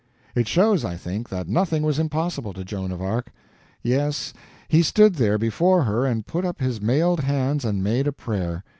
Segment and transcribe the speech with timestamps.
[0.33, 3.31] It shows, I think, that nothing was impossible to Joan of Arc.
[3.83, 4.33] Yes,
[4.67, 8.63] he stood there before her and put up his mailed hands and made a prayer.